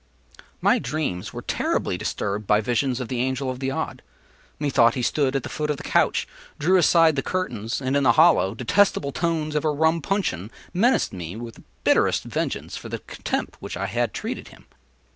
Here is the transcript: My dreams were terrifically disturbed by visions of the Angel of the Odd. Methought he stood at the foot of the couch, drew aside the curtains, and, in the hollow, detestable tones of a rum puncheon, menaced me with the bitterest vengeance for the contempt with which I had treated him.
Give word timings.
My 0.61 0.79
dreams 0.79 1.31
were 1.31 1.43
terrifically 1.43 1.95
disturbed 1.95 2.47
by 2.47 2.59
visions 2.59 2.99
of 2.99 3.07
the 3.07 3.19
Angel 3.19 3.51
of 3.51 3.59
the 3.59 3.69
Odd. 3.69 4.01
Methought 4.59 4.95
he 4.95 5.03
stood 5.03 5.35
at 5.35 5.43
the 5.43 5.47
foot 5.47 5.69
of 5.69 5.77
the 5.77 5.83
couch, 5.83 6.27
drew 6.57 6.77
aside 6.79 7.15
the 7.15 7.21
curtains, 7.21 7.79
and, 7.79 7.95
in 7.95 8.01
the 8.01 8.13
hollow, 8.13 8.55
detestable 8.55 9.11
tones 9.11 9.53
of 9.53 9.63
a 9.63 9.69
rum 9.69 10.01
puncheon, 10.01 10.49
menaced 10.73 11.13
me 11.13 11.35
with 11.35 11.53
the 11.53 11.63
bitterest 11.83 12.23
vengeance 12.23 12.75
for 12.75 12.89
the 12.89 12.97
contempt 12.97 13.57
with 13.61 13.61
which 13.61 13.77
I 13.77 13.85
had 13.85 14.11
treated 14.11 14.47
him. 14.47 14.65